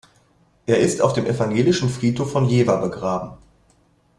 Er 0.65 0.79
ist 0.79 0.99
auf 0.99 1.13
dem 1.13 1.27
evangelischen 1.27 1.87
Friedhof 1.87 2.31
von 2.31 2.47
Jever 2.49 2.77
begraben. 2.77 3.37